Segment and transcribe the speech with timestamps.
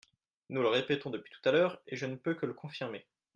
[0.49, 3.05] Nous le répétons depuis tout à l’heure, et je ne peux que le confirmer.